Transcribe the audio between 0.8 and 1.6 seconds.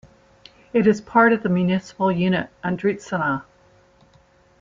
is part of the